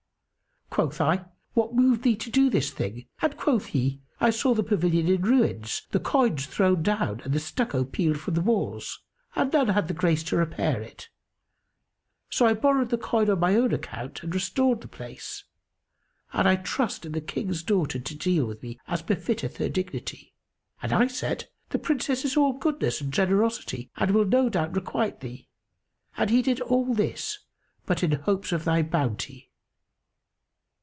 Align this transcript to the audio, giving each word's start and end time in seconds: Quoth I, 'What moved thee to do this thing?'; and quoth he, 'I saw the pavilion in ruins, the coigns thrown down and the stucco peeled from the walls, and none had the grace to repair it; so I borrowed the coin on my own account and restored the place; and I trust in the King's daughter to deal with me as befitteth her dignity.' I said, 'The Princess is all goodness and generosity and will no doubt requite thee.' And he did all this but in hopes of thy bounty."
Quoth 0.73 1.01
I, 1.01 1.25
'What 1.53 1.73
moved 1.75 2.03
thee 2.03 2.15
to 2.15 2.29
do 2.29 2.49
this 2.49 2.71
thing?'; 2.71 3.05
and 3.21 3.35
quoth 3.35 3.67
he, 3.67 3.99
'I 4.21 4.29
saw 4.29 4.53
the 4.53 4.63
pavilion 4.63 5.09
in 5.09 5.21
ruins, 5.21 5.81
the 5.91 5.99
coigns 5.99 6.45
thrown 6.45 6.81
down 6.81 7.19
and 7.25 7.33
the 7.33 7.41
stucco 7.41 7.83
peeled 7.83 8.17
from 8.21 8.35
the 8.35 8.41
walls, 8.41 9.01
and 9.35 9.51
none 9.51 9.67
had 9.67 9.89
the 9.89 9.93
grace 9.93 10.23
to 10.23 10.37
repair 10.37 10.81
it; 10.81 11.09
so 12.29 12.45
I 12.45 12.53
borrowed 12.53 12.89
the 12.89 12.97
coin 12.97 13.29
on 13.29 13.37
my 13.41 13.53
own 13.53 13.73
account 13.73 14.23
and 14.23 14.33
restored 14.33 14.79
the 14.79 14.87
place; 14.87 15.43
and 16.31 16.47
I 16.47 16.55
trust 16.55 17.05
in 17.05 17.11
the 17.11 17.19
King's 17.19 17.63
daughter 17.63 17.99
to 17.99 18.15
deal 18.15 18.45
with 18.45 18.63
me 18.63 18.79
as 18.87 19.01
befitteth 19.03 19.57
her 19.57 19.67
dignity.' 19.67 20.33
I 20.81 21.07
said, 21.07 21.49
'The 21.71 21.79
Princess 21.79 22.23
is 22.23 22.37
all 22.37 22.53
goodness 22.53 23.01
and 23.01 23.11
generosity 23.11 23.91
and 23.97 24.11
will 24.11 24.25
no 24.25 24.47
doubt 24.47 24.73
requite 24.73 25.19
thee.' 25.19 25.49
And 26.15 26.29
he 26.29 26.41
did 26.41 26.61
all 26.61 26.93
this 26.93 27.39
but 27.85 28.03
in 28.03 28.11
hopes 28.13 28.53
of 28.53 28.63
thy 28.63 28.81
bounty." 28.83 29.49